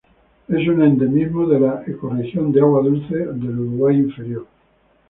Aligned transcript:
Es 0.47 0.67
un 0.67 0.81
endemismo 0.81 1.45
de 1.47 1.59
la 1.59 1.83
Ecorregión 1.85 2.51
de 2.51 2.59
agua 2.59 2.81
dulce 2.81 3.27
Uruguay 3.29 3.97
inferior. 3.97 4.47